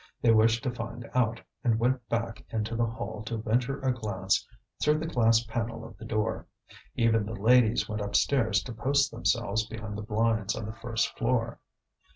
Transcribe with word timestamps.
They 0.19 0.31
wished 0.31 0.63
to 0.63 0.71
find 0.71 1.07
out, 1.13 1.39
and 1.63 1.77
went 1.77 2.09
back 2.09 2.43
into 2.49 2.75
the 2.75 2.87
hall 2.87 3.21
to 3.25 3.37
venture 3.37 3.79
a 3.81 3.93
glance 3.93 4.47
through 4.81 4.97
the 4.97 5.05
glass 5.05 5.43
panel 5.43 5.85
of 5.85 5.95
the 5.97 6.05
door. 6.05 6.47
Even 6.95 7.23
the 7.23 7.35
ladies 7.39 7.87
went 7.87 8.01
upstairs 8.01 8.63
to 8.63 8.73
post 8.73 9.11
themselves 9.11 9.67
behind 9.67 9.95
the 9.95 10.01
blinds 10.01 10.55
on 10.55 10.65
the 10.65 10.73
first 10.73 11.15
floor. 11.19 11.59